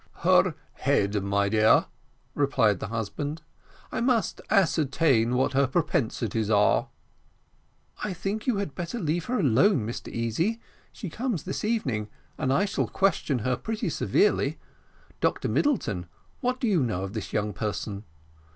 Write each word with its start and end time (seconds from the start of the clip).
"Her 0.21 0.55
head, 0.73 1.21
my 1.21 1.47
dear," 1.47 1.85
replied 2.33 2.79
the 2.79 2.87
husband. 2.87 3.43
"I 3.91 4.01
must 4.01 4.41
ascertain 4.49 5.35
what 5.35 5.53
her 5.53 5.67
propensities 5.67 6.49
are." 6.49 6.87
"I 8.03 8.11
think 8.11 8.47
you 8.47 8.57
had 8.57 8.73
better 8.73 8.99
leave 8.99 9.25
her 9.25 9.39
alone, 9.39 9.85
Mr 9.85 10.07
Easy. 10.11 10.59
She 10.91 11.11
comes 11.11 11.43
this 11.43 11.63
evening, 11.63 12.07
and 12.35 12.51
I 12.51 12.65
shall 12.65 12.87
question 12.87 13.39
her 13.45 13.55
pretty 13.55 13.89
severely. 13.89 14.57
Dr 15.19 15.47
Middleton, 15.47 16.07
what 16.39 16.59
do 16.59 16.67
you 16.67 16.81
know 16.81 17.03
of 17.03 17.13
this 17.13 17.31
young 17.31 17.53
person?" 17.53 18.03